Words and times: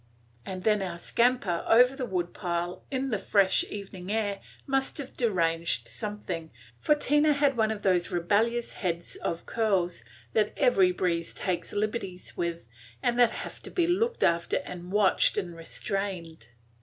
And 0.47 0.63
then 0.63 0.81
our 0.81 0.97
scamper 0.97 1.63
over 1.67 1.95
the 1.95 2.07
wood 2.07 2.33
pile, 2.33 2.83
in 2.89 3.11
the 3.11 3.19
fresh, 3.19 3.63
evening 3.69 4.11
air 4.11 4.39
must 4.65 4.97
have 4.97 5.15
deranged 5.15 5.87
something, 5.87 6.49
for 6.79 6.95
Tina 6.95 7.33
had 7.33 7.55
one 7.55 7.69
of 7.69 7.83
those 7.83 8.09
rebellious 8.09 8.73
heads 8.73 9.15
of 9.17 9.45
curls 9.45 10.03
that 10.33 10.53
every 10.57 10.91
breeze 10.91 11.35
takes 11.35 11.71
liberties 11.71 12.35
with, 12.35 12.67
and 13.03 13.19
that 13.19 13.29
have 13.29 13.61
to 13.61 13.69
be 13.69 13.85
looked 13.85 14.23
after 14.23 14.57
and 14.65 14.91
watched 14.91 15.37
and 15.37 15.55
restrained. 15.55 16.47